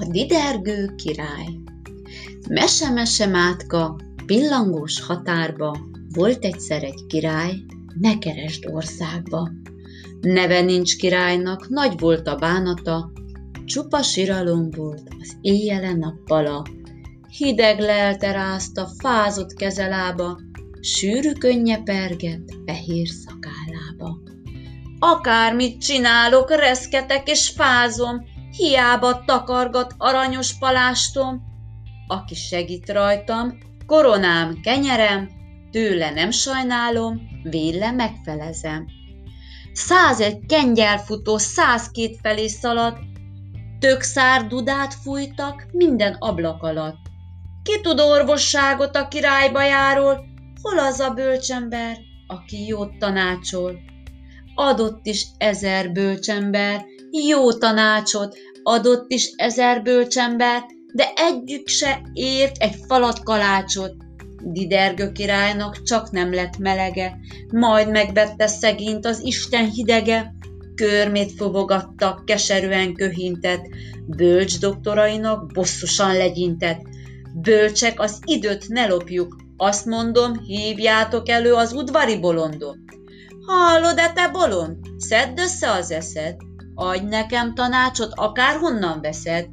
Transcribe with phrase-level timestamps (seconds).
[0.00, 1.60] A didergő király
[2.48, 5.78] Mese-mese mátka, pillangós határba,
[6.12, 7.54] volt egyszer egy király,
[8.00, 9.50] ne keresd országba.
[10.20, 13.12] Neve nincs királynak, nagy volt a bánata,
[13.64, 16.64] csupa siralom volt az éjjele nappala.
[17.36, 20.40] Hideg lelte rázta, fázott kezelába,
[20.80, 24.20] sűrű könnye perget fehér szakállába.
[24.98, 31.42] Akármit csinálok, reszketek és fázom, hiába takargat aranyos palástom.
[32.06, 35.30] Aki segít rajtam, koronám, kenyerem,
[35.70, 38.86] tőle nem sajnálom, véle megfelezem.
[39.72, 42.98] Százegy kengyelfutó százkét felé szalad,
[43.78, 46.98] tök szár dudát fújtak minden ablak alatt.
[47.62, 50.24] Ki tud orvosságot a királyba járól,
[50.62, 53.78] hol az a bölcsember, aki jót tanácsol?
[54.54, 62.74] Adott is ezer bölcsember, jó tanácsot, adott is ezer bölcsember, de együk se ért egy
[62.88, 63.94] falat kalácsot.
[64.42, 67.16] Didergő királynak csak nem lett melege,
[67.52, 70.34] majd megvette szegényt az Isten hidege,
[70.74, 73.64] körmét fobogatta, keserűen köhintett,
[74.06, 76.80] bölcs doktorainak bosszusan legyintett.
[77.34, 82.78] Bölcsek, az időt ne lopjuk, azt mondom, hívjátok elő az udvari bolondot.
[83.46, 84.76] Hallod-e te bolond?
[84.98, 86.36] Szedd össze az eszed,
[86.80, 89.46] adj nekem tanácsot, akárhonnan veszed.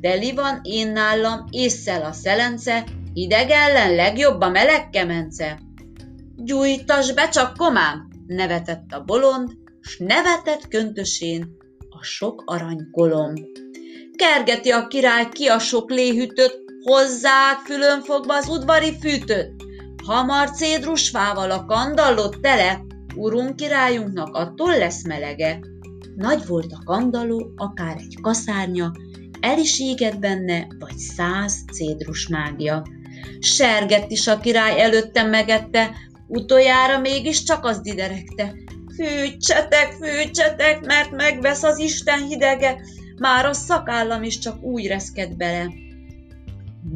[0.00, 5.60] Deli van én nálam, észszel a szelence, Hideg ellen legjobb a meleg kemence.
[6.36, 11.56] Gyújtas be csak komám, nevetett a bolond, s nevetett köntösén
[11.90, 13.34] a sok aranykolom.
[14.16, 19.50] Kergeti a király ki a sok léhütöt, hozzák fülön fogva az udvari fűtöt.
[20.04, 22.80] Hamar cédrusfával a kandallót tele,
[23.14, 25.58] urunk királyunknak attól lesz melege.
[26.16, 28.92] Nagy volt a kandalló, akár egy kaszárnya,
[29.40, 32.86] el is égett benne, vagy száz cédrus mágia.
[33.40, 35.90] Sergett is a király előttem megette,
[36.26, 38.54] utoljára mégis csak az diderekte.
[38.96, 42.80] Fűtsetek, fűtsetek, mert megvesz az Isten hidege,
[43.18, 45.72] már a szakállam is csak úgy reszked bele.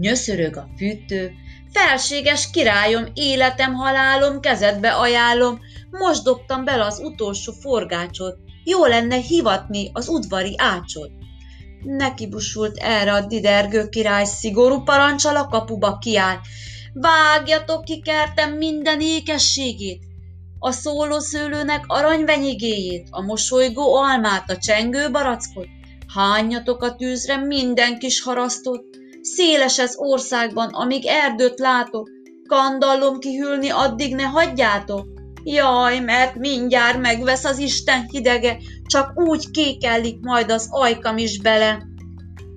[0.00, 1.32] Nyöszörög a fűtő,
[1.72, 5.60] felséges királyom, életem, halálom, kezedbe ajánlom,
[5.90, 11.10] most dobtam bele az utolsó forgácsot, jó lenne hivatni az udvari ácsot.
[11.82, 16.36] Nekibusult erre a didergő király szigorú parancsal a kapuba kiáll.
[16.92, 20.02] Vágjatok ki kertem minden ékességét,
[20.58, 20.70] a
[21.20, 25.68] szőlőnek aranyvenyigéjét, a mosolygó almát, a csengő barackot,
[26.14, 28.84] hányjatok a tűzre minden kis harasztot,
[29.20, 32.08] széles ez országban, amíg erdőt látok,
[32.46, 35.15] kandallom kihűlni, addig ne hagyjátok.
[35.48, 41.82] Jaj, mert mindjárt megvesz az Isten hidege, csak úgy kékellik majd az ajkam is bele.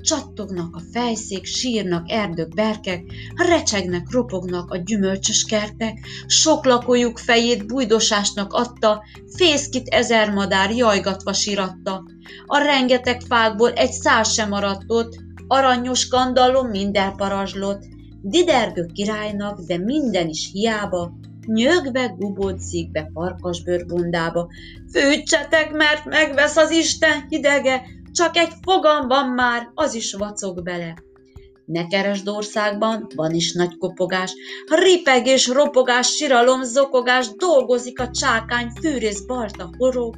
[0.00, 3.02] Csattognak a fejszék, sírnak erdők, berkek,
[3.34, 9.04] recsegnek, ropognak a gyümölcsös kertek, sok lakójuk fejét bujdosásnak adta,
[9.36, 12.04] fészkit ezer madár jajgatva siratta.
[12.46, 15.16] A rengeteg fákból egy száz sem maradt ott,
[15.46, 17.82] aranyos kandallom minden parazslott.
[18.22, 21.12] Didergő királynak, de minden is hiába,
[21.48, 24.48] nyögve gubódzik be farkasbőr bundába.
[24.92, 27.82] Fűtsetek, mert megvesz az Isten hidege,
[28.12, 30.94] csak egy fogam van már, az is vacog bele.
[31.64, 34.34] Ne keresd országban, van is nagy kopogás,
[34.66, 40.16] ripegés, ropogás, siralom, zokogás, dolgozik a csákány, fűrész, balta, horog.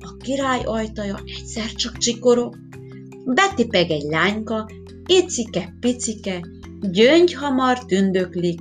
[0.00, 2.56] A király ajtaja egyszer csak csikorog.
[3.24, 4.70] Betipeg egy lányka,
[5.06, 6.40] icike, picike,
[6.80, 8.60] gyöngy hamar tündöklik,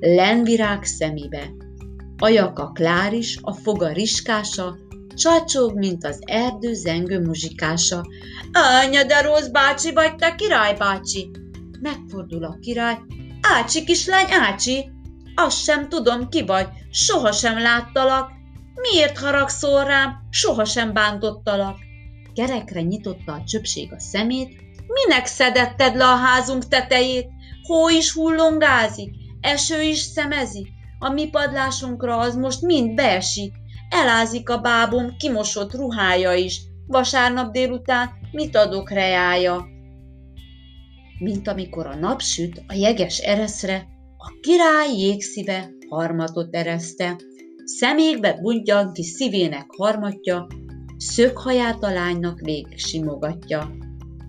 [0.00, 1.50] lenvirág szemébe.
[2.18, 4.76] Ajaka kláris, a foga riskása,
[5.14, 8.04] csacsog, mint az erdő zengő muzsikása.
[8.52, 11.30] Anya, de rossz bácsi vagy te, király bácsi!
[11.80, 12.98] Megfordul a király.
[13.40, 14.90] Ácsi kislány, Ácsi!
[15.34, 18.30] Azt sem tudom, ki vagy, sohasem láttalak.
[18.74, 21.76] Miért haragszol rám, sohasem bántottalak?
[22.34, 24.60] Kerekre nyitotta a csöpség a szemét.
[24.86, 27.28] Minek szedetted le a házunk tetejét?
[27.62, 29.10] Hó is hullongázik,
[29.46, 33.52] eső is szemezik, a mi padlásunkra az most mind beesik,
[33.90, 39.66] elázik a bábom kimosott ruhája is, vasárnap délután mit adok reája?
[41.18, 47.16] Mint amikor a nap süt a jeges ereszre, a király jégszíve harmatot ereszte,
[47.64, 50.46] szemékbe buntjan ki szívének harmatja,
[50.96, 53.70] szöghaját a lánynak végig simogatja.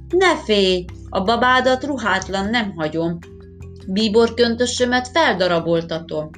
[0.10, 3.18] Ne félj, a babádat ruhátlan nem hagyom,
[3.88, 6.30] bíborköntösömet feldaraboltatom,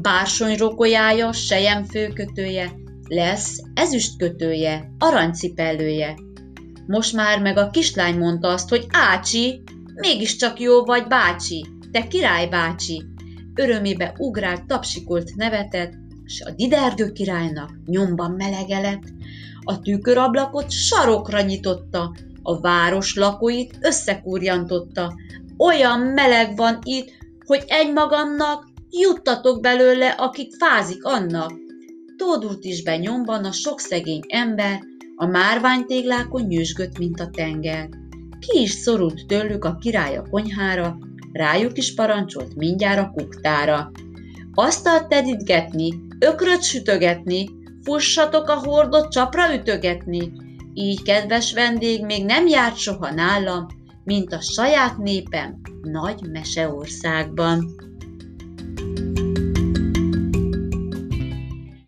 [0.00, 2.72] bársony rokolyája, sejem főkötője,
[3.08, 6.16] lesz ezüst kötője, aranycipellője.
[6.86, 9.62] Most már meg a kislány mondta azt, hogy Ácsi,
[9.94, 13.04] mégiscsak jó vagy bácsi, te király bácsi.
[13.54, 15.92] Örömébe ugrált, tapsikolt, nevetett,
[16.26, 19.00] s a didergő királynak nyomban melege.
[19.64, 25.14] A tükörablakot sarokra nyitotta, a város lakóit összekúrjantotta.
[25.58, 27.10] Olyan meleg van itt,
[27.46, 31.52] hogy egymagamnak juttatok belőle, akik fázik annak.
[32.16, 34.80] Tódult is be nyomban a sok szegény ember,
[35.16, 37.88] a márványtéglákon nyűsgött, mint a tenger.
[38.38, 40.98] Ki is szorult tőlük a király a konyhára,
[41.32, 43.90] rájuk is parancsolt mindjárt a kuktára.
[44.54, 47.50] Asztalt tedítgetni, ökröt sütögetni,
[47.82, 50.32] fussatok a hordot csapra ütögetni.
[50.74, 53.66] Így, kedves vendég, még nem járt soha nálam,
[54.08, 57.74] mint a saját népem nagy meseországban.